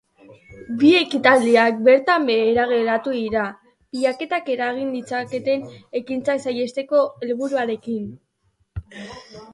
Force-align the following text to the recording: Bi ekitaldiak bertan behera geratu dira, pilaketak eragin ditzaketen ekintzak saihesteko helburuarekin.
Bi 0.83 0.87
ekitaldiak 0.99 1.75
bertan 1.87 2.25
behera 2.29 2.63
geratu 2.71 3.13
dira, 3.17 3.43
pilaketak 3.97 4.51
eragin 4.55 4.89
ditzaketen 4.97 5.69
ekintzak 6.01 6.45
saihesteko 6.49 7.07
helburuarekin. 7.25 8.11